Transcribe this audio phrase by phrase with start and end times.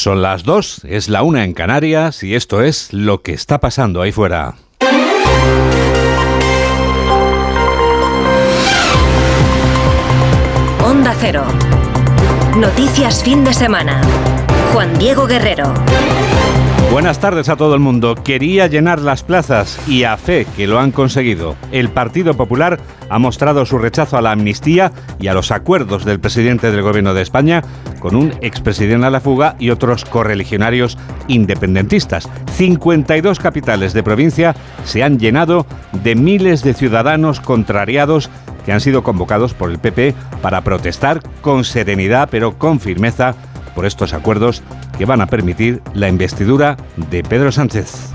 [0.00, 4.00] Son las dos, es la una en Canarias y esto es lo que está pasando
[4.00, 4.54] ahí fuera.
[10.82, 11.44] Onda Cero.
[12.56, 14.00] Noticias fin de semana.
[14.72, 15.74] Juan Diego Guerrero.
[16.88, 18.16] Buenas tardes a todo el mundo.
[18.16, 21.54] Quería llenar las plazas y a fe que lo han conseguido.
[21.70, 24.90] El Partido Popular ha mostrado su rechazo a la amnistía
[25.20, 27.62] y a los acuerdos del presidente del Gobierno de España
[28.00, 32.28] con un expresidente a la fuga y otros correligionarios independentistas.
[32.56, 38.30] 52 capitales de provincia se han llenado de miles de ciudadanos contrariados
[38.64, 43.34] que han sido convocados por el PP para protestar con serenidad pero con firmeza
[43.74, 44.62] por estos acuerdos
[44.98, 46.76] que van a permitir la investidura
[47.10, 48.10] de Pedro Sánchez.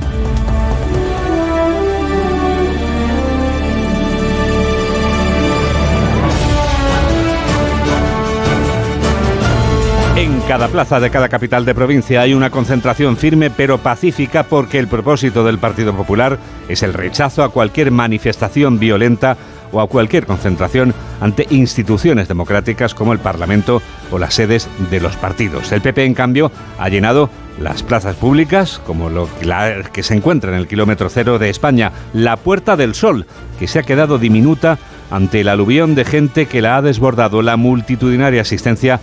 [10.16, 14.80] En cada plaza de cada capital de provincia hay una concentración firme pero pacífica porque
[14.80, 19.35] el propósito del Partido Popular es el rechazo a cualquier manifestación violenta
[19.76, 25.15] o a cualquier concentración ante instituciones democráticas como el Parlamento o las sedes de los
[25.17, 25.71] partidos.
[25.71, 29.29] El PP, en cambio, ha llenado las plazas públicas, como lo
[29.91, 33.26] que se encuentra en el kilómetro cero de España, la Puerta del Sol,
[33.59, 34.77] que se ha quedado diminuta
[35.12, 37.41] ante el aluvión de gente que la ha desbordado.
[37.41, 38.99] La multitudinaria asistencia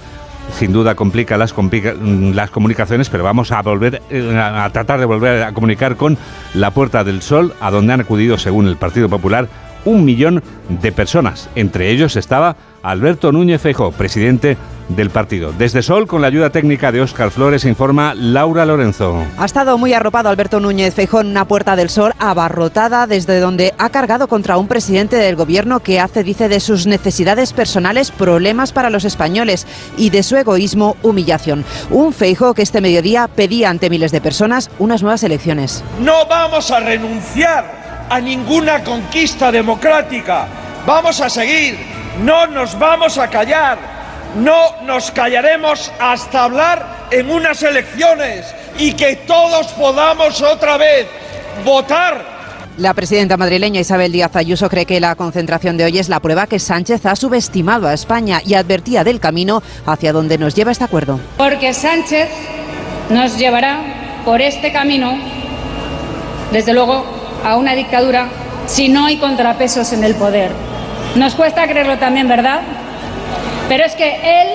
[0.59, 5.43] sin duda complica las, las comunicaciones, pero vamos a volver eh, a tratar de volver
[5.43, 6.19] a comunicar con
[6.55, 9.49] la Puerta del Sol, a donde han acudido, según el Partido Popular,
[9.85, 11.49] un millón de personas.
[11.55, 14.57] Entre ellos estaba Alberto Núñez Feijóo, presidente
[14.89, 15.53] del partido.
[15.53, 19.23] Desde Sol, con la ayuda técnica de Óscar Flores, informa Laura Lorenzo.
[19.39, 23.73] Ha estado muy arropado Alberto Núñez Feijóo en una puerta del Sol abarrotada desde donde
[23.79, 28.73] ha cargado contra un presidente del gobierno que hace, dice, de sus necesidades personales problemas
[28.73, 29.67] para los españoles
[29.97, 31.65] y de su egoísmo humillación.
[31.91, 35.83] Un Feijóo que este mediodía pedía ante miles de personas unas nuevas elecciones.
[36.01, 40.47] No vamos a renunciar a ninguna conquista democrática.
[40.87, 41.79] Vamos a seguir,
[42.23, 43.79] no nos vamos a callar,
[44.37, 48.47] no nos callaremos hasta hablar en unas elecciones
[48.79, 51.07] y que todos podamos otra vez
[51.65, 52.33] votar
[52.79, 56.47] la presidenta madrileña Isabel Díaz Ayuso cree que la concentración de hoy es la prueba
[56.47, 60.85] que Sánchez ha subestimado a España y advertía del camino hacia donde nos lleva este
[60.85, 61.21] acuerdo.
[61.37, 62.31] Porque Sánchez
[63.11, 65.19] nos llevará por este camino,
[66.51, 67.05] desde luego,
[67.45, 68.29] a una dictadura
[68.67, 70.51] si no hay contrapesos en el poder.
[71.17, 72.61] Nos cuesta creerlo también, ¿verdad?
[73.69, 74.49] Pero es que él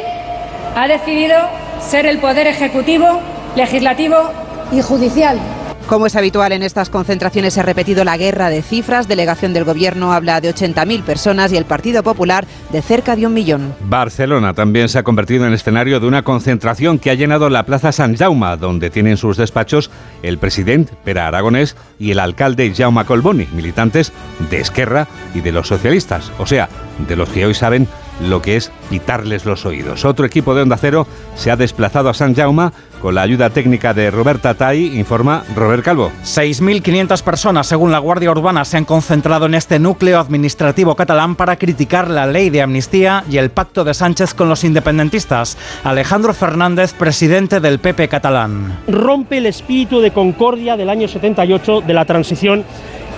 [0.75, 1.37] ha decidido
[1.79, 3.21] ser el poder ejecutivo,
[3.55, 4.31] legislativo
[4.71, 5.39] y judicial.
[5.87, 9.07] Como es habitual en estas concentraciones, se ha repetido la guerra de cifras.
[9.07, 13.33] Delegación del Gobierno habla de 80.000 personas y el Partido Popular de cerca de un
[13.33, 13.73] millón.
[13.79, 17.93] Barcelona también se ha convertido en escenario de una concentración que ha llenado la Plaza
[17.93, 19.89] San Jaume, donde tienen sus despachos
[20.23, 24.11] el presidente Pera Aragonés y el alcalde Jaume Colboni, militantes
[24.49, 26.67] de Esquerra y de los socialistas, o sea,
[27.07, 27.87] de los que hoy saben
[28.21, 30.05] lo que es pitarles los oídos.
[30.05, 33.93] Otro equipo de Onda Cero se ha desplazado a San Jaume con la ayuda técnica
[33.93, 36.11] de Roberta Tai, informa Robert Calvo.
[36.23, 41.57] 6.500 personas, según la Guardia Urbana, se han concentrado en este núcleo administrativo catalán para
[41.57, 45.57] criticar la ley de amnistía y el pacto de Sánchez con los independentistas.
[45.83, 48.79] Alejandro Fernández, presidente del PP catalán.
[48.87, 52.65] Rompe el espíritu de concordia del año 78 de la transición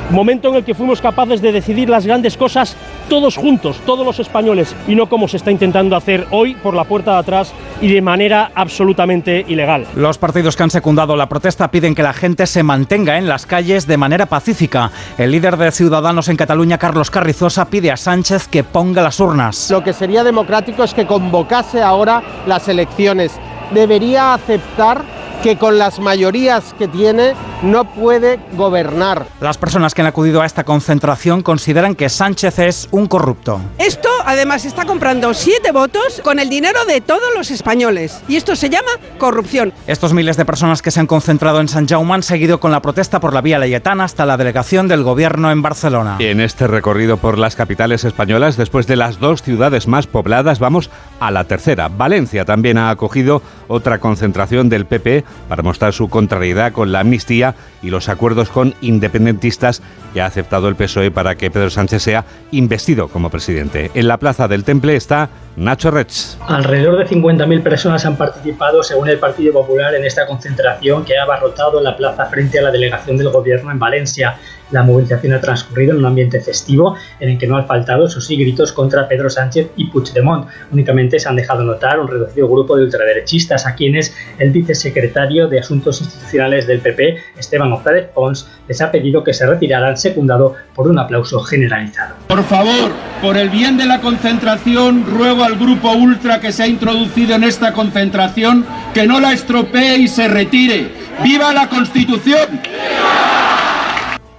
[0.09, 2.75] momento en el que fuimos capaces de decidir las grandes cosas
[3.09, 6.83] todos juntos, todos los españoles, y no como se está intentando hacer hoy por la
[6.83, 9.85] puerta de atrás y de manera absolutamente ilegal.
[9.95, 13.45] Los partidos que han secundado la protesta piden que la gente se mantenga en las
[13.45, 14.91] calles de manera pacífica.
[15.17, 19.69] El líder de Ciudadanos en Cataluña, Carlos Carrizosa, pide a Sánchez que ponga las urnas.
[19.71, 23.31] Lo que sería democrático es que convocase ahora las elecciones.
[23.73, 25.03] Debería aceptar
[25.41, 29.27] que con las mayorías que tiene no puede gobernar.
[29.41, 33.59] Las personas que han acudido a esta concentración consideran que Sánchez es un corrupto.
[33.77, 38.55] Esto además está comprando siete votos con el dinero de todos los españoles y esto
[38.55, 39.73] se llama corrupción.
[39.87, 42.81] Estos miles de personas que se han concentrado en San Jaume han seguido con la
[42.81, 46.17] protesta por la vía Layetana hasta la delegación del gobierno en Barcelona.
[46.19, 50.59] Y en este recorrido por las capitales españolas, después de las dos ciudades más pobladas,
[50.59, 50.89] vamos
[51.19, 51.89] a la tercera.
[51.89, 57.55] Valencia también ha acogido otra concentración del PP para mostrar su contrariedad con la amnistía
[57.81, 59.81] y los acuerdos con independentistas
[60.13, 63.91] que ha aceptado el PSOE para que Pedro Sánchez sea investido como presidente.
[63.93, 66.11] En la plaza del Temple está Nacho Rech.
[66.47, 71.23] Alrededor de 50.000 personas han participado, según el Partido Popular, en esta concentración que ha
[71.23, 74.37] abarrotado la plaza frente a la delegación del gobierno en Valencia.
[74.71, 78.27] La movilización ha transcurrido en un ambiente festivo en el que no han faltado sus
[78.29, 80.47] gritos contra Pedro Sánchez y Puigdemont.
[80.71, 85.59] Únicamente se han dejado notar un reducido grupo de ultraderechistas a quienes el vicesecretario de
[85.59, 90.87] Asuntos Institucionales del PP, Esteban González Pons, les ha pedido que se retiraran, secundado por
[90.87, 92.15] un aplauso generalizado.
[92.27, 96.67] Por favor, por el bien de la concentración, ruego al grupo ultra que se ha
[96.67, 100.87] introducido en esta concentración que no la estropee y se retire.
[101.23, 102.61] ¡Viva la Constitución!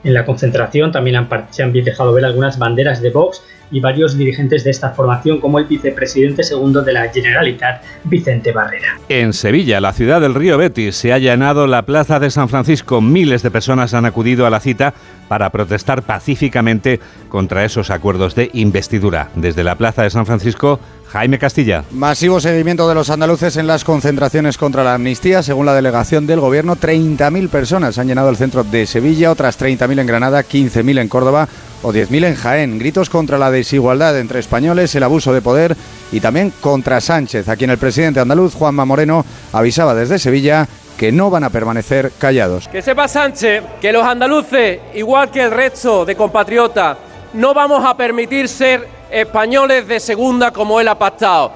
[0.03, 4.65] En la concentración también se han dejado ver algunas banderas de Vox y varios dirigentes
[4.65, 8.99] de esta formación, como el vicepresidente segundo de la Generalitat, Vicente Barrera.
[9.09, 13.01] En Sevilla, la ciudad del río Betis, se ha llenado la plaza de San Francisco.
[13.01, 14.95] Miles de personas han acudido a la cita
[15.31, 16.99] para protestar pacíficamente
[17.29, 19.31] contra esos acuerdos de investidura.
[19.37, 20.81] Desde la plaza de San Francisco,
[21.13, 21.85] Jaime Castilla.
[21.93, 25.45] Masivo seguimiento de los andaluces en las concentraciones contra la amnistía.
[25.45, 30.01] Según la delegación del gobierno, 30.000 personas han llenado el centro de Sevilla, otras 30.000
[30.01, 31.49] en Granada, 15.000 en Córdoba
[31.83, 32.79] o 10.000 en Jaén.
[32.81, 35.77] Gritos contra la desigualdad entre españoles, el abuso de poder
[36.11, 40.67] y también contra Sánchez, a quien el presidente andaluz, Juanma Moreno, avisaba desde Sevilla
[41.01, 42.69] que no van a permanecer callados.
[42.69, 46.99] Que sepa Sánchez que los andaluces, igual que el resto de compatriotas,
[47.33, 51.53] no vamos a permitir ser españoles de segunda como él ha pactado.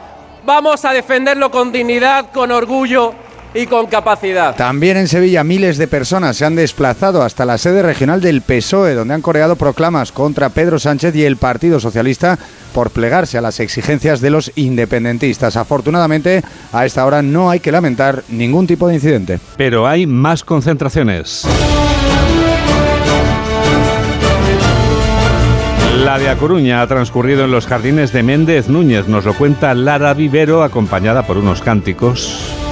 [0.46, 3.12] Vamos a defenderlo con dignidad, con orgullo
[3.55, 4.56] y con capacidad.
[4.56, 8.95] También en Sevilla miles de personas se han desplazado hasta la sede regional del PSOE,
[8.95, 12.39] donde han coreado proclamas contra Pedro Sánchez y el Partido Socialista
[12.73, 15.56] por plegarse a las exigencias de los independentistas.
[15.56, 16.43] Afortunadamente,
[16.73, 19.39] a esta hora no hay que lamentar ningún tipo de incidente.
[19.57, 21.47] Pero hay más concentraciones.
[26.05, 29.73] La de A Coruña ha transcurrido en los jardines de Méndez Núñez, nos lo cuenta
[29.75, 32.63] Lara Vivero, acompañada por unos cánticos.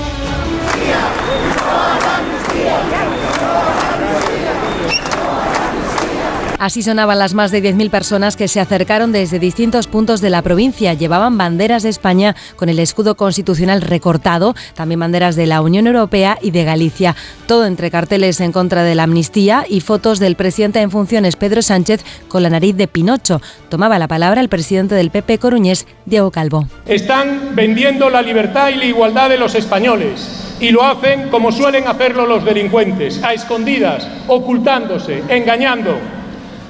[6.62, 10.42] Así sonaban las más de 10.000 personas que se acercaron desde distintos puntos de la
[10.42, 10.94] provincia.
[10.94, 16.38] Llevaban banderas de España con el escudo constitucional recortado, también banderas de la Unión Europea
[16.40, 17.16] y de Galicia.
[17.48, 21.62] Todo entre carteles en contra de la amnistía y fotos del presidente en funciones Pedro
[21.62, 23.42] Sánchez con la nariz de Pinocho.
[23.68, 26.68] Tomaba la palabra el presidente del PP coruñés, Diego Calvo.
[26.86, 30.28] Están vendiendo la libertad y la igualdad de los españoles
[30.60, 35.98] y lo hacen como suelen hacerlo los delincuentes, a escondidas, ocultándose, engañando,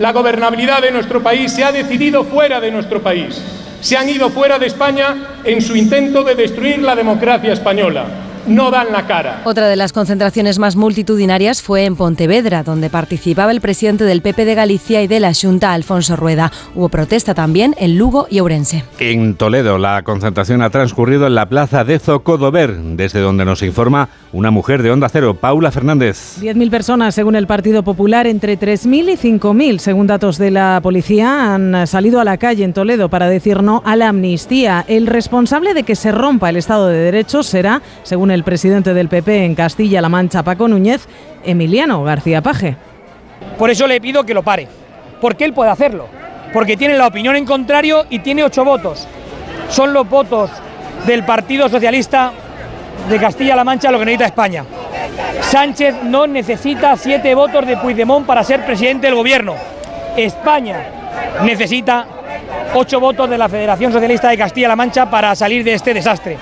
[0.03, 3.41] la gobernabilidad de nuestro país se ha decidido fuera de nuestro país.
[3.81, 5.15] Se han ido fuera de España
[5.45, 8.07] en su intento de destruir la democracia española
[8.47, 9.43] no dan la cara.
[9.45, 14.45] Otra de las concentraciones más multitudinarias fue en Pontevedra, donde participaba el presidente del PP
[14.45, 16.51] de Galicia y de la Junta, Alfonso Rueda.
[16.75, 18.85] Hubo protesta también en Lugo y Ourense.
[18.99, 24.09] En Toledo, la concentración ha transcurrido en la plaza de Zocodover, desde donde nos informa
[24.33, 26.39] una mujer de Onda Cero, Paula Fernández.
[26.41, 31.55] 10.000 personas, según el Partido Popular, entre 3.000 y 5.000, según datos de la policía,
[31.55, 34.85] han salido a la calle en Toledo para decir no a la amnistía.
[34.89, 39.09] El responsable de que se rompa el Estado de Derecho será, según el presidente del
[39.09, 41.07] PP en Castilla-La Mancha, Paco Núñez,
[41.45, 42.77] Emiliano García Paje.
[43.59, 44.67] Por eso le pido que lo pare,
[45.21, 46.09] porque él puede hacerlo,
[46.53, 49.07] porque tiene la opinión en contrario y tiene ocho votos.
[49.69, 50.51] Son los votos
[51.07, 52.33] del Partido Socialista
[53.09, 54.65] de Castilla-La Mancha lo que necesita España.
[55.41, 59.55] Sánchez no necesita siete votos de Puigdemont para ser presidente del gobierno.
[60.17, 60.79] España
[61.45, 62.07] necesita
[62.75, 66.39] ocho votos de la Federación Socialista de Castilla-La Mancha para salir de este desastre.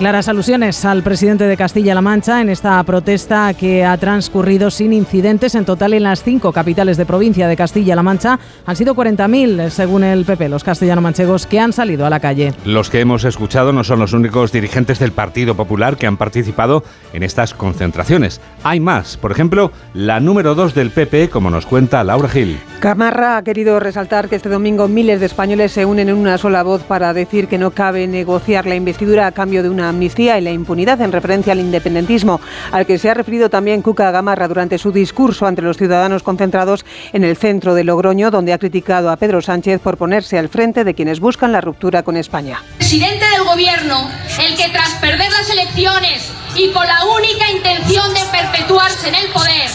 [0.00, 5.54] Claras alusiones al presidente de Castilla-La Mancha en esta protesta que ha transcurrido sin incidentes.
[5.54, 10.02] En total, en las cinco capitales de provincia de Castilla-La Mancha han sido 40.000, según
[10.02, 12.54] el PP, los castellano-manchegos que han salido a la calle.
[12.64, 16.82] Los que hemos escuchado no son los únicos dirigentes del Partido Popular que han participado
[17.12, 18.40] en estas concentraciones.
[18.64, 19.18] Hay más.
[19.18, 22.58] Por ejemplo, la número dos del PP, como nos cuenta Laura Gil.
[22.78, 26.62] Camarra ha querido resaltar que este domingo miles de españoles se unen en una sola
[26.62, 30.42] voz para decir que no cabe negociar la investidura a cambio de una amnistía y
[30.42, 32.40] la impunidad en referencia al independentismo,
[32.72, 36.84] al que se ha referido también Cuca Gamarra durante su discurso ante los ciudadanos concentrados
[37.12, 40.84] en el centro de Logroño, donde ha criticado a Pedro Sánchez por ponerse al frente
[40.84, 42.62] de quienes buscan la ruptura con España.
[42.78, 44.08] Presidente del Gobierno,
[44.40, 49.26] el que tras perder las elecciones y con la única intención de perpetuarse en el
[49.32, 49.68] poder,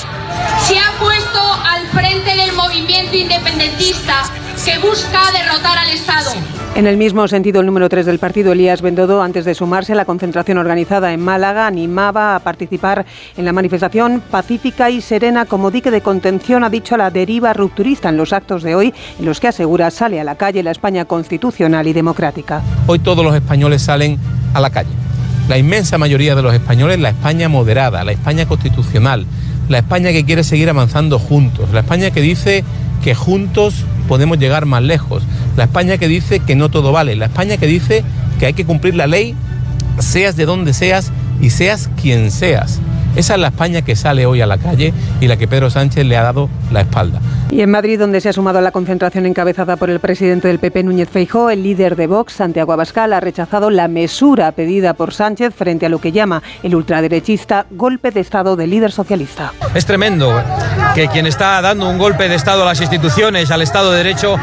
[0.68, 4.24] se ha puesto al frente del movimiento independentista
[4.66, 6.32] que busca derrotar al Estado.
[6.74, 9.96] En el mismo sentido, el número 3 del partido, Elías Bendodo, antes de sumarse a
[9.96, 13.06] la concentración organizada en Málaga, animaba a participar
[13.38, 17.54] en la manifestación pacífica y serena como dique de contención, ha dicho, a la deriva
[17.54, 20.72] rupturista en los actos de hoy, en los que asegura sale a la calle la
[20.72, 22.64] España constitucional y democrática.
[22.88, 24.18] Hoy todos los españoles salen
[24.56, 24.90] a la calle.
[25.48, 29.28] La inmensa mayoría de los españoles, la España moderada, la España constitucional,
[29.70, 32.64] la España que quiere seguir avanzando juntos, la España que dice
[33.04, 35.24] que juntos podemos llegar más lejos,
[35.58, 38.04] la España que dice que no todo vale, la España que dice
[38.40, 39.36] que hay que cumplir la ley,
[40.00, 42.80] seas de donde seas y seas quien seas.
[43.16, 46.06] Esa es la España que sale hoy a la calle y la que Pedro Sánchez
[46.06, 47.22] le ha dado la espalda.
[47.50, 50.60] Y en Madrid, donde se ha sumado a la concentración encabezada por el presidente del
[50.60, 55.14] PP, Núñez Feijó, el líder de Vox, Santiago Abascal, ha rechazado la mesura pedida por
[55.14, 59.54] Sánchez frente a lo que llama el ultraderechista golpe de Estado del líder socialista.
[59.74, 60.34] Es tremendo
[60.94, 64.38] que quien está dando un golpe de Estado a las instituciones, al Estado de Derecho,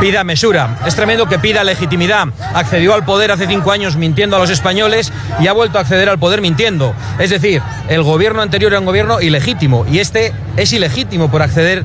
[0.00, 0.78] pida mesura.
[0.86, 2.28] Es tremendo que pida legitimidad.
[2.54, 6.08] Accedió al poder hace cinco años mintiendo a los españoles y ha vuelto a acceder
[6.08, 6.94] al poder mintiendo.
[7.18, 11.84] Es decir, el gobierno anterior era un gobierno ilegítimo y este es ilegítimo por acceder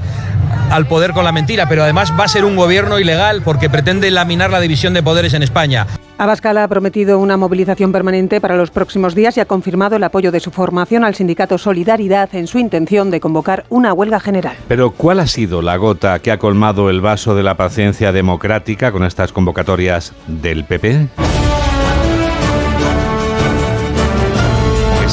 [0.70, 4.12] al poder con la mentira, pero además va a ser un gobierno ilegal porque pretende
[4.12, 5.88] laminar la división de poderes en España.
[6.18, 10.34] Abascal ha prometido una movilización permanente para los próximos días y ha confirmado el apoyo
[10.34, 14.58] de su formación al sindicato Solidaridad en su intención de convocar una huelga general.
[14.68, 18.92] Pero ¿cuál ha sido la gota que ha colmado el vaso de la paciencia democrática
[18.92, 21.08] con estas convocatorias del PP?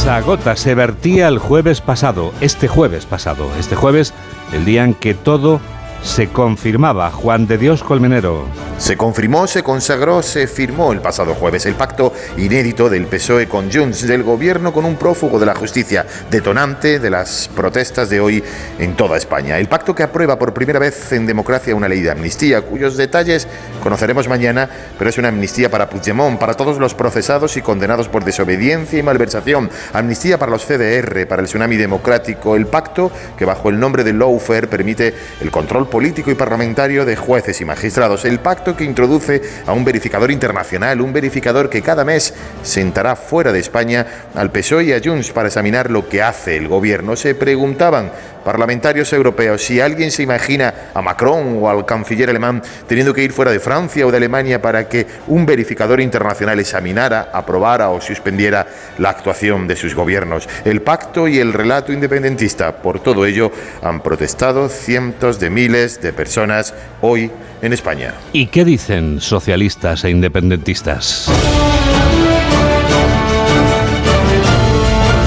[0.07, 4.15] Esa gota se vertía el jueves pasado, este jueves pasado, este jueves,
[4.53, 5.61] el día en que todo
[6.07, 7.11] se confirmaba.
[7.11, 8.47] Juan de Dios Colmenero.
[8.79, 13.73] Se confirmó, se consagró, se firmó el pasado jueves el pacto inédito del PSOE con
[13.73, 18.45] Junts, del gobierno con un prófugo de la justicia, detonante de las protestas de hoy
[18.79, 19.59] en toda España.
[19.59, 23.49] El pacto que aprueba por primera vez en democracia una ley de amnistía, cuyos detalles
[23.83, 28.25] conoceremos mañana, pero es una amnistía para Puigdemont, para todos los procesados y condenados por
[28.25, 33.71] desobediencia y malversación, amnistía para los CDR, para el tsunami democrático, el pacto que bajo
[33.71, 38.41] el nombre de lawfare permite el control político y parlamentario de jueces y magistrados, el
[38.41, 43.61] pacto que introduce a un verificador internacional, un verificador que cada mes sentará fuera de
[43.61, 47.17] España al PSOE y a Junts para examinar lo que hace el gobierno.
[47.17, 48.13] Se preguntaban
[48.45, 53.33] parlamentarios europeos si alguien se imagina a Macron o al canciller alemán teniendo que ir
[53.33, 58.67] fuera de Francia o de Alemania para que un verificador internacional examinara, aprobara o suspendiera
[58.99, 60.49] la actuación de sus gobiernos.
[60.65, 63.51] El pacto y el relato independentista, por todo ello,
[63.83, 67.31] han protestado cientos de miles de personas hoy
[67.61, 68.15] en España.
[68.33, 71.31] ¿Y qué dicen socialistas e independentistas?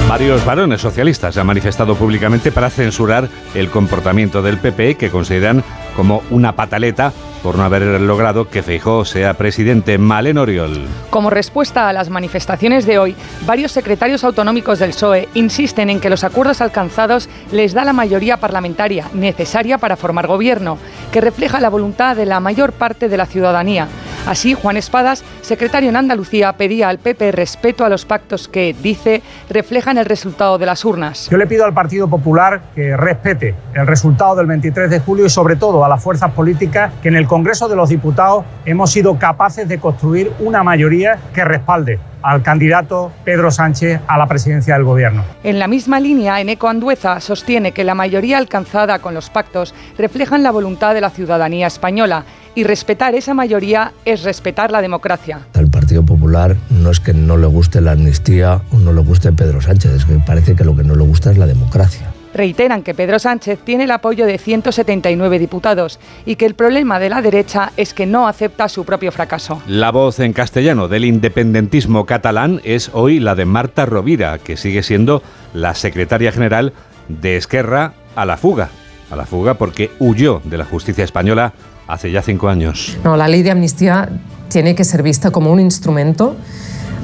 [0.08, 5.62] Varios varones socialistas han manifestado públicamente para censurar el comportamiento del PP que consideran
[5.94, 9.98] como una pataleta por no haber logrado que Feijóo sea presidente.
[9.98, 10.86] Malen Oriol.
[11.10, 13.16] Como respuesta a las manifestaciones de hoy,
[13.46, 18.36] varios secretarios autonómicos del PSOE insisten en que los acuerdos alcanzados les da la mayoría
[18.38, 20.78] parlamentaria necesaria para formar gobierno,
[21.12, 23.88] que refleja la voluntad de la mayor parte de la ciudadanía.
[24.26, 29.22] Así, Juan Espadas, secretario en Andalucía, pedía al PP respeto a los pactos que, dice,
[29.48, 31.28] reflejan el resultado de las urnas.
[31.30, 35.30] Yo le pido al Partido Popular que respete el resultado del 23 de julio y
[35.30, 39.16] sobre todo a las fuerzas políticas que en el Congreso de los Diputados hemos sido
[39.16, 44.82] capaces de construir una mayoría que respalde al candidato Pedro Sánchez a la presidencia del
[44.82, 45.22] Gobierno.
[45.44, 50.42] En la misma línea, Eneco Andueza sostiene que la mayoría alcanzada con los pactos reflejan
[50.42, 52.24] la voluntad de la ciudadanía española
[52.56, 55.38] y respetar esa mayoría es respetar la democracia.
[55.54, 59.32] Al Partido Popular no es que no le guste la amnistía o no le guste
[59.32, 62.09] Pedro Sánchez, es que parece que lo que no le gusta es la democracia.
[62.32, 67.08] Reiteran que Pedro Sánchez tiene el apoyo de 179 diputados y que el problema de
[67.08, 69.60] la derecha es que no acepta su propio fracaso.
[69.66, 74.82] La voz en castellano del independentismo catalán es hoy la de Marta Rovira, que sigue
[74.82, 75.22] siendo
[75.54, 76.72] la secretaria general
[77.08, 78.70] de Esquerra a la fuga.
[79.10, 81.52] A la fuga porque huyó de la justicia española
[81.88, 82.96] hace ya cinco años.
[83.02, 84.08] No, la ley de amnistía
[84.48, 86.36] tiene que ser vista como un instrumento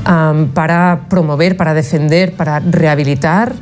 [0.09, 3.55] um, para promover, para defender, para rehabilitar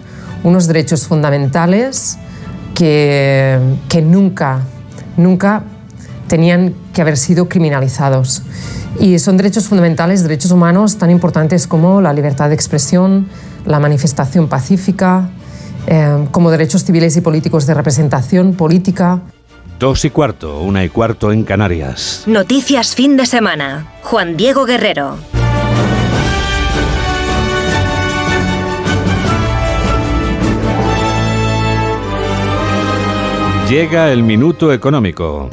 [0.44, 2.16] unos derechos fundamentales
[2.74, 3.58] que,
[3.88, 4.60] que nunca,
[5.16, 5.64] nunca
[6.28, 8.42] tenían que haber sido criminalizados.
[9.00, 13.26] Y son derechos fundamentales, derechos humanos tan importantes como la libertad de expresión,
[13.66, 15.30] la manifestación pacífica,
[15.86, 19.20] eh, como derechos civiles y políticos de representación política.
[19.78, 22.22] Dos y cuarto, una y cuarto en Canarias.
[22.26, 23.88] Noticias fin de semana.
[24.02, 25.16] Juan Diego Guerrero.
[33.74, 35.50] Llega el minuto económico.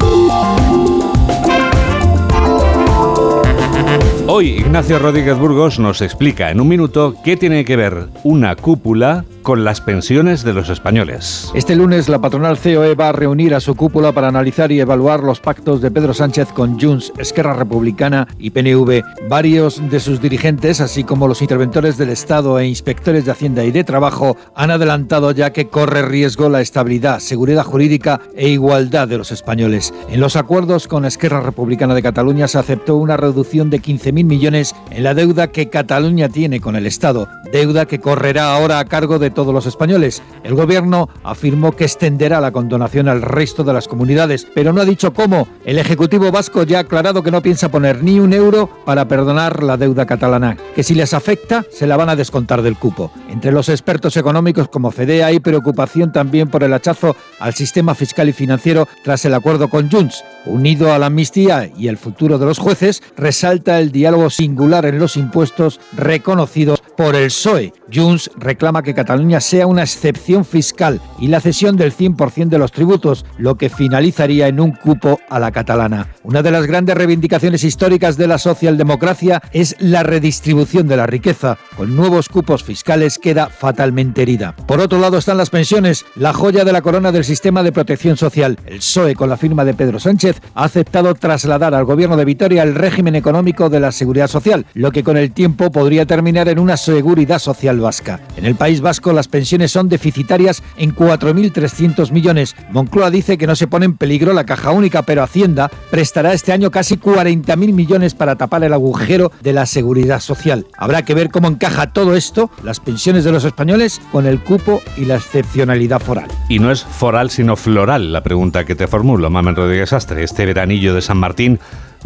[4.27, 9.25] Hoy Ignacio Rodríguez Burgos nos explica en un minuto qué tiene que ver una cúpula
[9.41, 11.51] con las pensiones de los españoles.
[11.53, 15.23] Este lunes la patronal COE va a reunir a su cúpula para analizar y evaluar
[15.23, 19.03] los pactos de Pedro Sánchez con Junts, Esquerra Republicana y PNV.
[19.27, 23.71] Varios de sus dirigentes, así como los interventores del Estado e inspectores de Hacienda y
[23.71, 29.17] de Trabajo, han adelantado ya que corre riesgo la estabilidad, seguridad jurídica e igualdad de
[29.17, 29.93] los españoles.
[30.09, 34.75] En los acuerdos con Esquerra Republicana de Cataluña se aceptó una reducción de 15.000 millones
[34.89, 39.19] en la deuda que Cataluña tiene con el Estado, deuda que correrá ahora a cargo
[39.19, 40.21] de todos los españoles.
[40.43, 44.85] El gobierno afirmó que extenderá la condonación al resto de las comunidades, pero no ha
[44.85, 45.47] dicho cómo.
[45.65, 49.63] El Ejecutivo vasco ya ha aclarado que no piensa poner ni un euro para perdonar
[49.63, 53.11] la deuda catalana, que si les afecta se la van a descontar del cupo.
[53.29, 58.29] Entre los expertos económicos como FEDE hay preocupación también por el hachazo al sistema fiscal
[58.29, 60.23] y financiero tras el acuerdo con Junts.
[60.45, 64.99] Unido a la amnistía y el futuro de los jueces, resalta el diálogo singular en
[64.99, 67.73] los impuestos reconocidos por el PSOE.
[67.91, 72.71] Junts reclama que Cataluña sea una excepción fiscal y la cesión del 100% de los
[72.71, 76.09] tributos, lo que finalizaría en un cupo a la catalana.
[76.23, 81.57] Una de las grandes reivindicaciones históricas de la socialdemocracia es la redistribución de la riqueza.
[81.75, 84.55] Con nuevos cupos fiscales queda fatalmente herida.
[84.67, 88.15] Por otro lado están las pensiones, la joya de la corona del sistema de protección
[88.15, 88.59] social.
[88.67, 92.61] El PSOE, con la firma de Pedro Sánchez, ha aceptado trasladar al gobierno de Vitoria
[92.61, 96.59] el régimen económico de la seguridad social, lo que con el tiempo podría terminar en
[96.59, 98.19] una seguridad social vasca.
[98.35, 102.55] En el País Vasco las pensiones son deficitarias en 4.300 millones.
[102.71, 106.51] Moncloa dice que no se pone en peligro la caja única, pero Hacienda prestará este
[106.51, 110.67] año casi 40.000 millones para tapar el agujero de la seguridad social.
[110.77, 114.81] Habrá que ver cómo encaja todo esto, las pensiones de los españoles, con el cupo
[114.97, 116.27] y la excepcionalidad foral.
[116.49, 120.23] Y no es foral sino floral la pregunta que te formulo, Mamen Rodríguez Astre.
[120.23, 121.59] Este veranillo de San Martín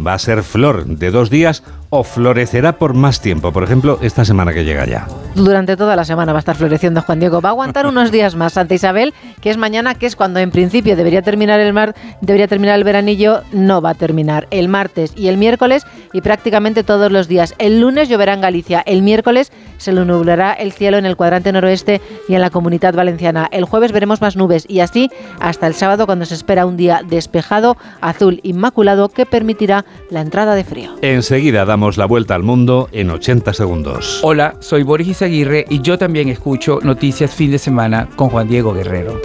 [0.05, 4.25] va a ser flor de dos días o florecerá por más tiempo, por ejemplo, esta
[4.25, 5.07] semana que llega ya.
[5.35, 7.41] Durante toda la semana va a estar floreciendo Juan Diego.
[7.41, 10.51] Va a aguantar unos días más Santa Isabel, que es mañana, que es cuando en
[10.51, 14.47] principio debería terminar el mar, debería terminar el veranillo, no va a terminar.
[14.51, 17.53] El martes y el miércoles y prácticamente todos los días.
[17.57, 21.51] El lunes lloverá en Galicia, el miércoles se lo nublará el cielo en el cuadrante
[21.51, 23.47] noroeste y en la comunidad valenciana.
[23.51, 27.01] El jueves veremos más nubes y así hasta el sábado cuando se espera un día
[27.05, 30.95] despejado, azul inmaculado que permitirá la entrada de frío.
[31.01, 34.19] Enseguida damos la vuelta al mundo en 80 segundos.
[34.23, 38.73] Hola, soy Boris Izaguirre y yo también escucho Noticias Fin de Semana con Juan Diego
[38.73, 39.21] Guerrero.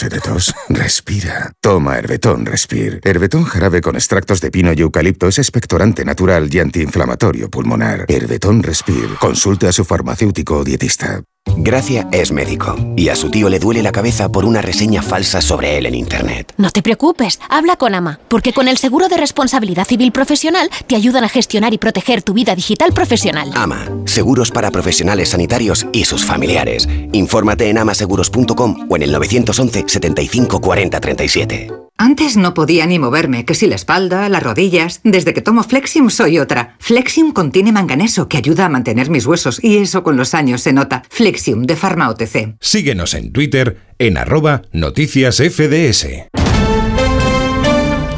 [0.00, 0.54] Noche de tos.
[0.70, 1.52] Respira.
[1.60, 3.00] Toma Herbetón Respir.
[3.04, 8.06] Herbetón jarabe con extractos de pino y eucalipto es expectorante natural y antiinflamatorio pulmonar.
[8.08, 9.10] Herbetón Respir.
[9.20, 11.22] Consulte a su farmacéutico o dietista.
[11.56, 15.40] Gracia es médico y a su tío le duele la cabeza por una reseña falsa
[15.40, 16.52] sobre él en Internet.
[16.58, 20.96] No te preocupes, habla con AMA, porque con el seguro de responsabilidad civil profesional te
[20.96, 23.50] ayudan a gestionar y proteger tu vida digital profesional.
[23.54, 26.86] AMA, seguros para profesionales sanitarios y sus familiares.
[27.12, 31.70] Infórmate en amaseguros.com o en el 911 75 40 37.
[31.98, 35.00] Antes no podía ni moverme, que si la espalda, las rodillas.
[35.04, 36.76] Desde que tomo Flexium soy otra.
[36.78, 40.72] Flexium contiene manganeso que ayuda a mantener mis huesos y eso con los años se
[40.72, 41.02] nota.
[41.10, 42.56] Flexium de Pharma OTC.
[42.58, 46.06] Síguenos en Twitter en arroba noticias FDS.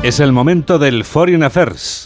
[0.05, 2.05] Es el momento del Foreign Affairs.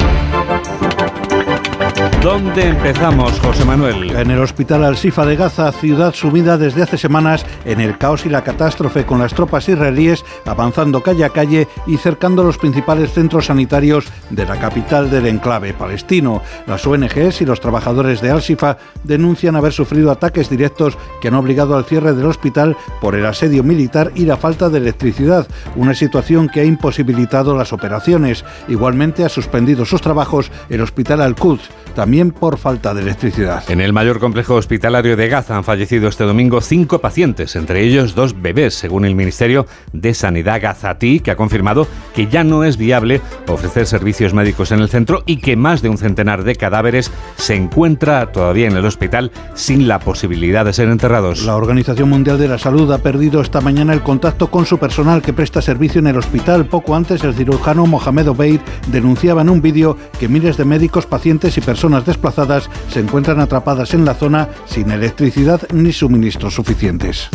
[2.27, 4.11] ¿Dónde empezamos, José Manuel?
[4.11, 8.29] En el hospital Al-Sifa de Gaza, ciudad sumida desde hace semanas en el caos y
[8.29, 13.47] la catástrofe, con las tropas israelíes avanzando calle a calle y cercando los principales centros
[13.47, 16.43] sanitarios de la capital del enclave palestino.
[16.67, 21.77] Las ONGs y los trabajadores de Al-Sifa denuncian haber sufrido ataques directos que han obligado
[21.77, 26.49] al cierre del hospital por el asedio militar y la falta de electricidad, una situación
[26.49, 28.45] que ha imposibilitado las operaciones.
[28.67, 33.63] Igualmente ha suspendido sus trabajos el hospital Al-Quds, también por falta de electricidad.
[33.69, 38.15] En el mayor complejo hospitalario de Gaza han fallecido este domingo cinco pacientes, entre ellos
[38.15, 42.79] dos bebés, según el Ministerio de Sanidad gazatí, que ha confirmado que ya no es
[42.79, 47.11] viable ofrecer servicios médicos en el centro y que más de un centenar de cadáveres
[47.37, 51.45] se encuentra todavía en el hospital sin la posibilidad de ser enterrados.
[51.45, 55.23] La Organización Mundial de la Salud ha perdido esta mañana el contacto con su personal
[55.23, 56.67] que presta servicio en el hospital.
[56.67, 61.57] Poco antes, el cirujano Mohamed Obeid denunciaba en un vídeo que miles de médicos, pacientes
[61.59, 67.29] y personas personas desplazadas se encuentran atrapadas en la zona sin electricidad ni suministros suficientes.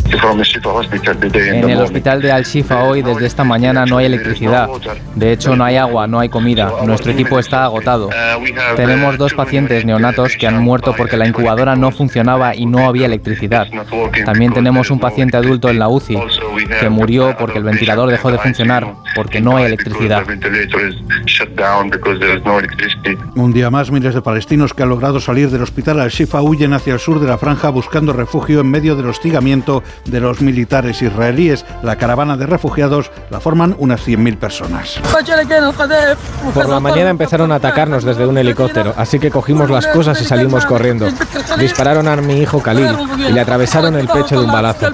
[1.34, 4.68] En el hospital de Al-Shifa hoy, desde esta mañana, no hay electricidad.
[5.14, 6.70] De hecho, no hay agua, no hay comida.
[6.84, 8.10] Nuestro equipo está agotado.
[8.76, 13.06] Tenemos dos pacientes neonatos que han muerto porque la incubadora no funcionaba y no había
[13.06, 13.68] electricidad.
[14.24, 16.18] También tenemos un paciente adulto en la UCI
[16.80, 20.24] que murió porque el ventilador dejó de funcionar porque no hay electricidad.
[23.34, 26.92] Un día más, miles de palestinos que han logrado salir del hospital al-Shifa huyen hacia
[26.92, 31.64] el sur de la franja buscando refugio en medio del hostigamiento de los militares israelíes.
[31.82, 35.00] La caravana de refugiados la forman unas 100.000 personas.
[36.52, 40.26] Por la mañana empezaron a atacarnos desde un helicóptero, así que cogimos las cosas y
[40.26, 41.08] salimos corriendo.
[41.58, 42.90] Dispararon a mi hijo Khalil
[43.26, 44.86] y le atravesaron el pecho de un balazo.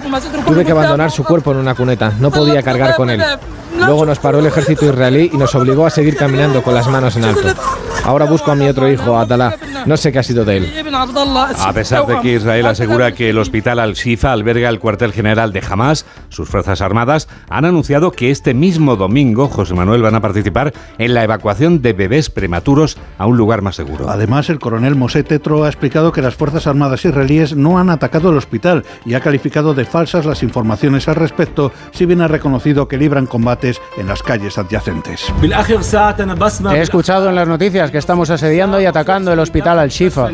[0.46, 3.20] Tuve que abandonar su cuerpo en una cuneta, no podía cargar con él.
[3.76, 7.16] Luego nos paró el ejército israelí y nos obligó a seguir caminando con las manos
[7.16, 7.48] en alto.
[8.08, 9.54] Ahora busco a mi otro hijo, Atalá.
[9.88, 10.66] No sé qué ha sido de él.
[11.58, 15.62] A pesar de que Israel asegura que el hospital Al-Shifa alberga el cuartel general de
[15.66, 20.74] Hamas, sus fuerzas armadas han anunciado que este mismo domingo, José Manuel, van a participar
[20.98, 24.10] en la evacuación de bebés prematuros a un lugar más seguro.
[24.10, 28.28] Además, el coronel Mosé Tetro ha explicado que las fuerzas armadas israelíes no han atacado
[28.28, 32.88] el hospital y ha calificado de falsas las informaciones al respecto, si bien ha reconocido
[32.88, 35.32] que libran combates en las calles adyacentes.
[36.70, 40.28] He escuchado en las noticias que estamos asediando y atacando el hospital Al-Shifa.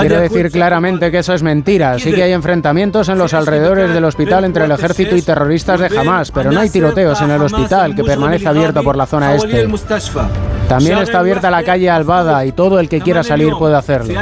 [0.00, 1.98] Quiero decir claramente que eso es mentira.
[1.98, 5.98] Sí que hay enfrentamientos en los alrededores del hospital entre el ejército y terroristas de
[5.98, 9.68] Hamas, pero no hay tiroteos en el hospital que permanece abierto por la zona este.
[10.68, 14.14] También está abierta la calle Albada y todo el que quiera salir puede hacerlo.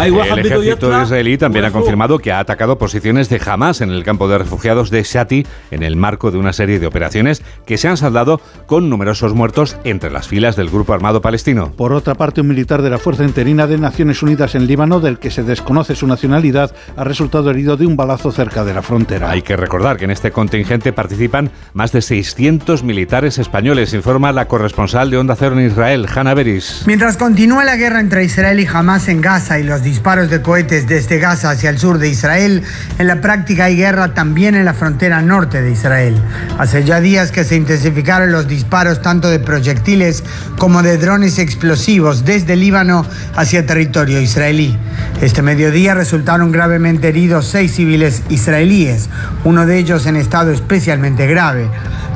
[0.00, 4.28] El ejército israelí también ha confirmado que ha atacado posiciones de Hamas en el campo
[4.28, 7.96] de refugiados de Shati en el marco de una serie de operaciones que se han
[7.96, 11.72] saldado con numerosos muertos entre las filas del grupo armado palestino.
[11.76, 15.18] Por otra parte, un militar de la Fuerza Interina de Naciones Unidas en Líbano, del
[15.18, 19.30] que se desconoce su nacionalidad, ha resultado herido de un balazo cerca de la frontera.
[19.30, 24.48] Hay que recordar que en este contingente participan más de 600 militares españoles, informa la
[24.48, 26.82] corresponsal de Onda Cero en Israel, Hanna Beris.
[26.86, 30.88] Mientras continúa la guerra entre Israel y Hamas en Gaza y los disparos de cohetes
[30.88, 32.62] desde Gaza hacia el sur de Israel,
[32.98, 36.20] en la práctica hay guerra también en la frontera norte de Israel.
[36.58, 40.24] Hace ya días que se intensificaron los disparos tanto de proyectiles
[40.58, 44.76] como de drones explosivos desde Líbano hacia territorio israelí.
[45.20, 49.08] Este mediodía resultaron gravemente heridos seis civiles israelíes,
[49.44, 51.68] uno de ellos en estado especialmente grave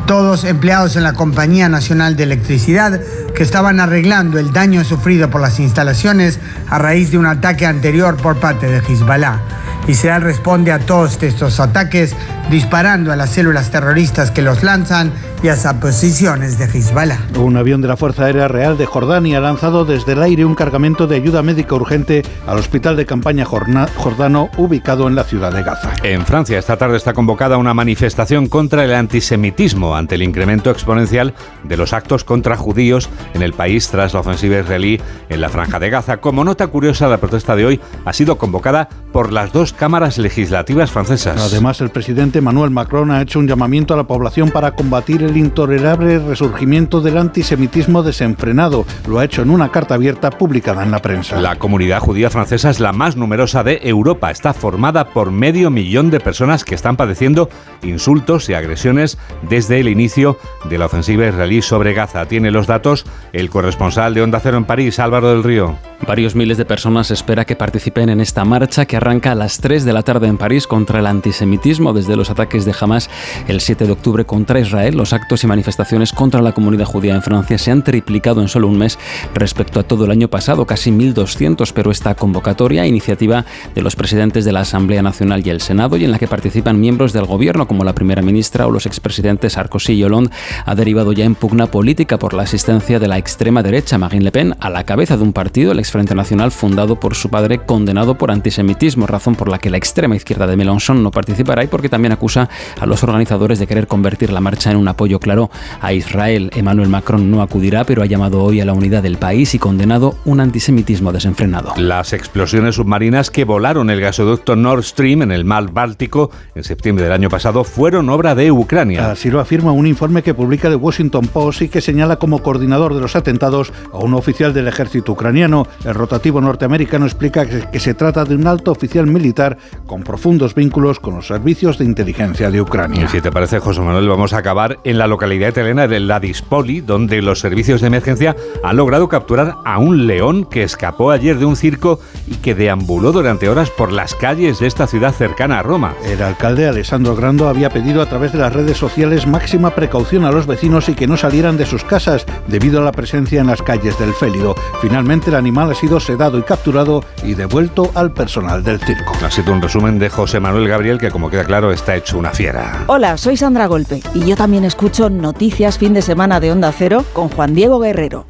[0.09, 2.99] todos empleados en la Compañía Nacional de Electricidad
[3.35, 8.17] que estaban arreglando el daño sufrido por las instalaciones a raíz de un ataque anterior
[8.17, 9.39] por parte de Hezbollah.
[9.87, 12.17] Israel responde a todos estos ataques
[12.51, 17.19] disparando a las células terroristas que los lanzan y a las posiciones de Hezbollah.
[17.39, 20.55] Un avión de la Fuerza Aérea Real de Jordania ha lanzado desde el aire un
[20.55, 25.63] cargamento de ayuda médica urgente al hospital de campaña jordano ubicado en la ciudad de
[25.63, 25.93] Gaza.
[26.03, 31.35] En Francia esta tarde está convocada una manifestación contra el antisemitismo ante el incremento exponencial
[31.65, 35.79] de los actos contra judíos en el país tras la ofensiva israelí en la franja
[35.79, 36.17] de Gaza.
[36.17, 40.91] Como nota curiosa, la protesta de hoy ha sido convocada por las dos cámaras legislativas
[40.91, 41.41] francesas.
[41.41, 45.37] Además, el presidente Emmanuel Macron ha hecho un llamamiento a la población para combatir el
[45.37, 48.85] intolerable resurgimiento del antisemitismo desenfrenado.
[49.07, 51.41] Lo ha hecho en una carta abierta publicada en la prensa.
[51.41, 54.31] La comunidad judía francesa es la más numerosa de Europa.
[54.31, 57.49] Está formada por medio millón de personas que están padeciendo
[57.83, 60.39] insultos y agresiones desde el inicio
[60.69, 62.27] de la ofensiva israelí sobre Gaza.
[62.27, 65.77] Tiene los datos el corresponsal de Onda Cero en París, Álvaro del Río.
[66.07, 69.85] Varios miles de personas espera que participen en esta marcha que arranca a las 3
[69.85, 73.11] de la tarde en París contra el antisemitismo desde los ataques de Hamas
[73.49, 74.97] el 7 de octubre contra Israel.
[74.97, 78.69] Los actos y manifestaciones contra la comunidad judía en Francia se han triplicado en solo
[78.69, 78.99] un mes
[79.35, 84.45] respecto a todo el año pasado, casi 1.200, pero esta convocatoria, iniciativa de los presidentes
[84.45, 87.67] de la Asamblea Nacional y el Senado y en la que participan miembros del gobierno
[87.67, 90.31] como la primera ministra o los expresidentes Sarkozy y Hollande,
[90.65, 94.33] ha derivado ya en pugna política por la asistencia de la extrema derecha Marine Le
[94.33, 98.17] Pen a la cabeza de un partido, el Frente Nacional fundado por su padre condenado
[98.17, 101.89] por antisemitismo, razón por la que la extrema izquierda de Mélenchon no participará y porque
[101.89, 105.95] también acusa a los organizadores de querer convertir la marcha en un apoyo claro a
[105.95, 106.51] Israel.
[106.55, 110.17] Emmanuel Macron no acudirá, pero ha llamado hoy a la unidad del país y condenado
[110.27, 111.73] un antisemitismo desenfrenado.
[111.79, 117.05] Las explosiones submarinas que volaron el gasoducto Nord Stream en el mar Báltico en septiembre
[117.05, 119.11] del año pasado fueron obra de Ucrania.
[119.11, 122.95] Así lo afirma un informe que publica The Washington Post y que señala como coordinador
[122.95, 127.95] de los atentados a un oficial del ejército ucraniano El rotativo norteamericano explica que se
[127.95, 132.61] trata de un alto oficial militar con profundos vínculos con los servicios de inteligencia de
[132.61, 133.05] Ucrania.
[133.05, 136.81] Y si te parece, José Manuel, vamos a acabar en la localidad italiana de Ladispoli,
[136.81, 141.45] donde los servicios de emergencia han logrado capturar a un león que escapó ayer de
[141.45, 145.63] un circo y que deambuló durante horas por las calles de esta ciudad cercana a
[145.63, 145.95] Roma.
[146.05, 150.33] El alcalde Alessandro Grando había pedido a través de las redes sociales máxima precaución a
[150.33, 153.63] los vecinos y que no salieran de sus casas debido a la presencia en las
[153.63, 154.57] calles del Félido.
[154.83, 159.13] Finalmente el animal ha sido sedado y capturado y devuelto al personal del circo.
[159.25, 162.31] Ha sido un resumen de José Manuel Gabriel que como queda claro está hecho una
[162.31, 162.85] fiera.
[162.89, 167.05] Hola, soy Sandra Golpe y yo también escucho Noticias Fin de Semana de Onda Cero
[167.13, 168.25] con Juan Diego Guerrero.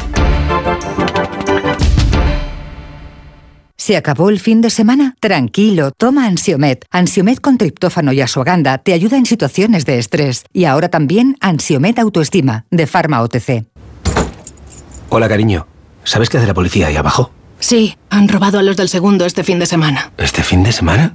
[3.77, 5.15] ¿Se acabó el fin de semana?
[5.21, 6.85] Tranquilo, toma Ansiomet.
[6.91, 10.45] Ansiomet con triptófano y asuaganda te ayuda en situaciones de estrés.
[10.53, 13.65] Y ahora también Ansiomet Autoestima, de Pharma OTC.
[15.11, 15.67] Hola, cariño.
[16.03, 17.31] ¿Sabes qué hace la policía ahí abajo?
[17.61, 20.13] Sí, han robado a los del segundo este fin de semana.
[20.19, 21.15] ¿Este fin de semana?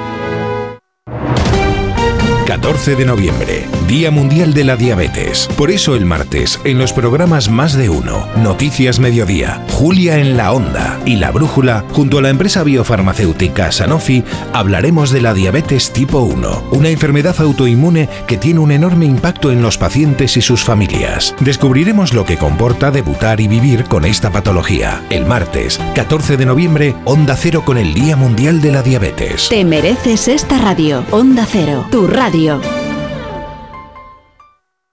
[2.51, 5.47] 14 de noviembre, Día Mundial de la Diabetes.
[5.55, 10.51] Por eso el martes, en los programas Más de Uno, Noticias Mediodía, Julia en la
[10.51, 16.19] Onda y La Brújula, junto a la empresa biofarmacéutica Sanofi, hablaremos de la diabetes tipo
[16.19, 21.33] 1, una enfermedad autoinmune que tiene un enorme impacto en los pacientes y sus familias.
[21.39, 25.01] Descubriremos lo que comporta debutar y vivir con esta patología.
[25.09, 29.47] El martes, 14 de noviembre, Onda Cero con el Día Mundial de la Diabetes.
[29.47, 31.05] Te mereces esta radio.
[31.11, 32.40] Onda Cero, tu radio.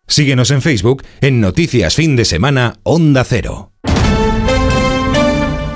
[0.07, 3.73] Síguenos en Facebook en Noticias Fin de Semana Onda Cero.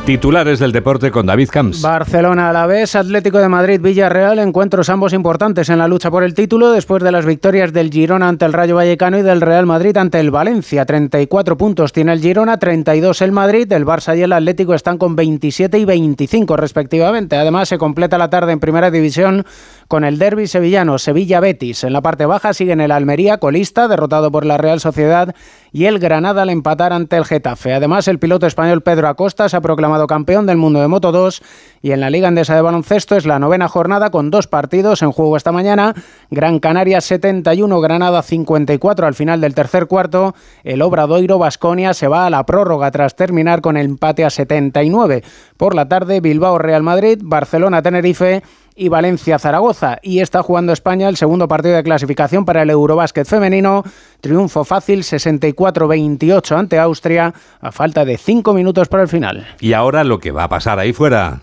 [0.04, 1.80] Titulares del deporte con David Camps.
[1.80, 6.24] Barcelona a la vez, Atlético de Madrid, Villarreal, encuentros ambos importantes en la lucha por
[6.24, 9.64] el título después de las victorias del Girona ante el Rayo Vallecano y del Real
[9.64, 10.84] Madrid ante el Valencia.
[10.86, 15.14] 34 puntos tiene el Girona, 32 el Madrid, el Barça y el Atlético están con
[15.14, 17.36] 27 y 25 respectivamente.
[17.36, 19.46] Además se completa la tarde en Primera División
[19.88, 21.84] con el derby sevillano Sevilla-Betis.
[21.84, 25.34] En la parte baja siguen el Almería, colista, derrotado por la Real Sociedad,
[25.72, 27.72] y el Granada al empatar ante el Getafe.
[27.72, 31.42] Además, el piloto español Pedro Acosta se ha proclamado campeón del mundo de Moto 2
[31.80, 35.12] y en la Liga Andesa de Baloncesto es la novena jornada con dos partidos en
[35.12, 35.94] juego esta mañana.
[36.30, 40.34] Gran Canaria 71, Granada 54 al final del tercer cuarto.
[40.62, 45.24] El Obradoiro Basconia se va a la prórroga tras terminar con el empate a 79.
[45.56, 48.42] Por la tarde, Bilbao Real Madrid, Barcelona Tenerife
[48.74, 49.98] y Valencia-Zaragoza.
[50.02, 53.84] Y está jugando España el segundo partido de clasificación para el Eurobásquet femenino.
[54.20, 59.46] Triunfo fácil 64-28 ante Austria a falta de 5 minutos para el final.
[59.60, 61.40] Y ahora lo que va a pasar ahí fuera.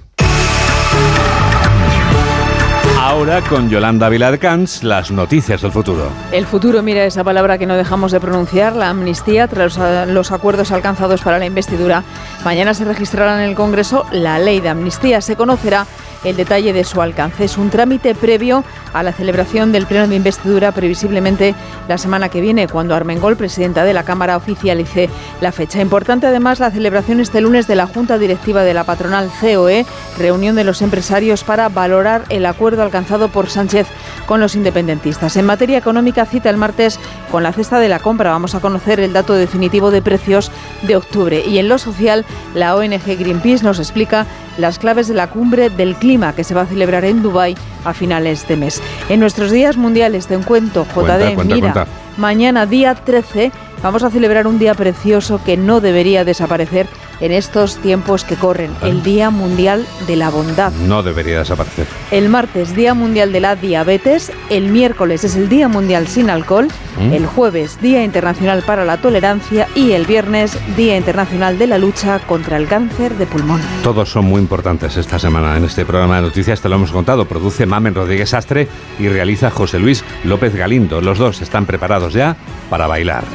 [3.09, 6.09] Ahora con Yolanda Viladcans, las noticias del futuro.
[6.31, 10.31] El futuro, mira esa palabra que no dejamos de pronunciar, la amnistía tras los, los,
[10.31, 12.03] acuerdos alcanzados para la investidura.
[12.43, 15.21] Mañana se registrará en el Congreso la ley de amnistía.
[15.21, 15.87] Se conocerá
[16.23, 17.45] el detalle de su alcance.
[17.45, 21.55] Es un trámite previo a la celebración del pleno de investidura, previsiblemente
[21.87, 25.09] la semana que viene, cuando Armengol, presidenta de la Cámara, oficialice
[25.41, 25.81] la fecha.
[25.81, 29.85] Importante además la celebración este lunes de la Junta Directiva de la patronal COE,
[30.17, 33.87] reunión de los empresarios para valorar el acuerdo alcanzado por Sánchez
[34.25, 35.37] con los independentistas.
[35.37, 36.99] En materia económica, cita el martes
[37.31, 38.31] con la cesta de la compra.
[38.31, 40.51] Vamos a conocer el dato definitivo de precios
[40.83, 41.43] de octubre.
[41.45, 44.25] Y en lo social, la ONG Greenpeace nos explica
[44.59, 47.93] las claves de la cumbre del clima que se va a celebrar en Dubái a
[47.93, 48.81] finales de mes.
[49.09, 51.87] En nuestros días mundiales de encuentro, JD, Cuenta, cuenta, mira, cuenta.
[52.17, 56.87] mañana día 13 vamos a celebrar un día precioso que no debería desaparecer
[57.21, 60.71] en estos tiempos que corren, el Día Mundial de la Bondad.
[60.71, 61.85] No debería desaparecer.
[62.11, 64.31] El martes, Día Mundial de la Diabetes.
[64.49, 66.67] El miércoles es el Día Mundial sin alcohol.
[66.99, 67.13] ¿Mm?
[67.13, 69.67] El jueves, Día Internacional para la Tolerancia.
[69.75, 73.61] Y el viernes, Día Internacional de la Lucha contra el Cáncer de Pulmón.
[73.83, 75.57] Todos son muy importantes esta semana.
[75.57, 77.25] En este programa de noticias te lo hemos contado.
[77.25, 81.01] Produce Mamen Rodríguez Astre y realiza José Luis López Galindo.
[81.01, 82.35] Los dos están preparados ya
[82.69, 83.25] para bailar.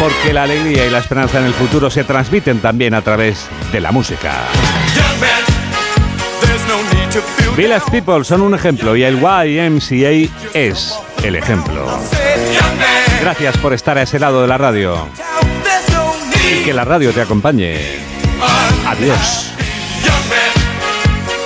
[0.00, 3.80] Porque la alegría y la esperanza en el futuro se transmiten también a través de
[3.80, 4.32] la música.
[7.56, 11.86] Village People son un ejemplo y el YMCA es el ejemplo.
[13.20, 15.06] Gracias por estar a ese lado de la radio.
[16.50, 17.78] Y que la radio te acompañe.
[18.86, 19.52] Adiós.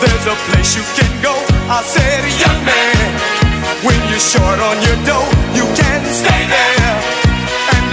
[0.01, 1.35] There's a place you can go.
[1.69, 3.15] I said, young man,
[3.83, 5.44] when you short on your dough.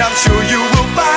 [0.03, 1.10] I'm sure you will find